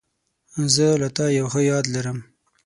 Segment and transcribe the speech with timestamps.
[0.73, 2.17] زه له تا یو ښه یاد لرم.